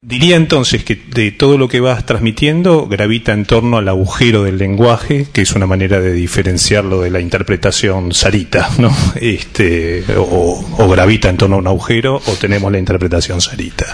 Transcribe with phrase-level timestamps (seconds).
[0.00, 4.56] Diría entonces que de todo lo que vas transmitiendo gravita en torno al agujero del
[4.56, 8.96] lenguaje, que es una manera de diferenciarlo de la interpretación sarita, ¿no?
[9.16, 13.86] Este, o, o gravita en torno a un agujero, o tenemos la interpretación sarita.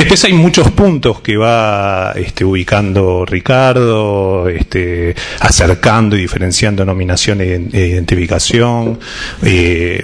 [0.00, 7.86] Después hay muchos puntos que va este, ubicando Ricardo, este, acercando y diferenciando nominación e
[7.86, 8.98] identificación,
[9.42, 10.02] eh,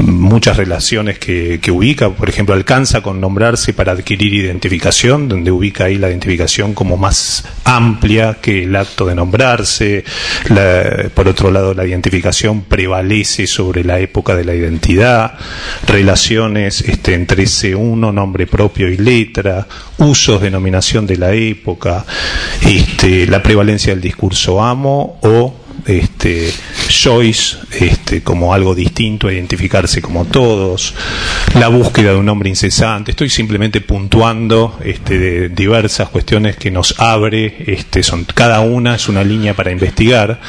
[0.00, 5.84] muchas relaciones que, que, ubica, por ejemplo, alcanza con nombrarse para adquirir identificación, donde ubica
[5.84, 10.04] ahí la identificación como más amplia que el acto de nombrarse.
[10.50, 15.38] La, por otro lado, la identificación prevalece sobre la época de la identidad,
[15.86, 19.29] relaciones este, entre ese uno, nombre propio y letra,
[19.98, 22.04] usos, denominación de la época,
[22.62, 25.54] este, la prevalencia del discurso amo o
[25.86, 26.52] este,
[26.88, 30.94] Joyce este, como algo distinto identificarse como todos,
[31.58, 33.12] la búsqueda de un hombre incesante.
[33.12, 39.08] Estoy simplemente puntuando este, de diversas cuestiones que nos abre, este, son, cada una es
[39.08, 40.40] una línea para investigar,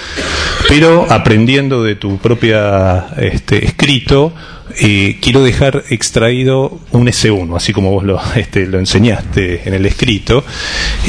[0.67, 4.33] pero aprendiendo de tu propia este, escrito,
[4.79, 9.85] eh, quiero dejar extraído un S1, así como vos lo, este, lo enseñaste en el
[9.85, 10.43] escrito,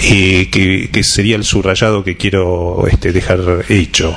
[0.02, 4.16] eh, que, sería el subrayado que quiero este, dejar hecho.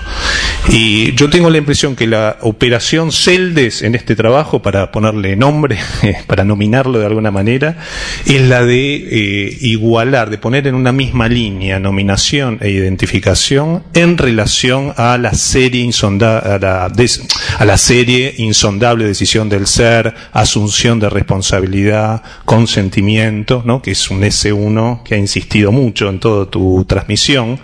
[0.69, 5.77] Y yo tengo la impresión que la operación Celdes en este trabajo, para ponerle nombre,
[6.27, 7.77] para nominarlo de alguna manera,
[8.25, 14.17] es la de eh, igualar, de poner en una misma línea nominación e identificación en
[14.17, 21.00] relación a la serie insondable, a la, a la serie insondable decisión del ser, asunción
[21.00, 23.81] de responsabilidad, consentimiento, ¿no?
[23.81, 27.59] que es un S1 que ha insistido mucho en toda tu transmisión.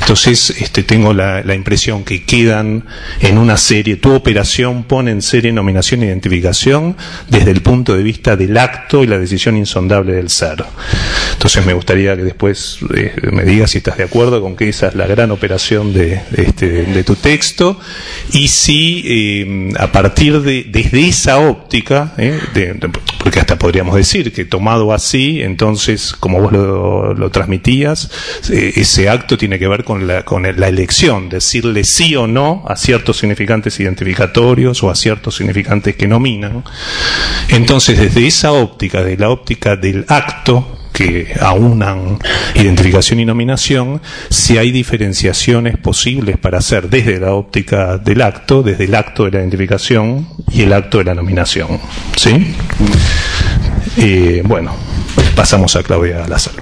[0.00, 2.84] Entonces, este, tengo la, la impresión que quedan
[3.20, 6.96] en una serie, tu operación pone en serie nominación e identificación
[7.28, 10.64] desde el punto de vista del acto y la decisión insondable del ser.
[11.40, 14.88] Entonces me gustaría que después eh, me digas si estás de acuerdo con que esa
[14.88, 17.80] es la gran operación de, este, de tu texto
[18.30, 22.38] y si eh, a partir de desde esa óptica, ¿eh?
[22.52, 22.74] de,
[23.24, 28.10] porque hasta podríamos decir que tomado así, entonces, como vos lo, lo transmitías,
[28.50, 32.64] eh, ese acto tiene que ver con la, con la elección, decirle sí o no
[32.68, 36.64] a ciertos significantes identificatorios o a ciertos significantes que nominan.
[37.48, 42.18] Entonces, desde esa óptica, de la óptica del acto, que aunan
[42.54, 48.84] identificación y nominación, si hay diferenciaciones posibles para hacer desde la óptica del acto, desde
[48.84, 51.80] el acto de la identificación y el acto de la nominación.
[52.16, 52.54] ¿Sí?
[53.96, 54.74] Eh, bueno,
[55.34, 56.59] pasamos a Claudia Lázaro.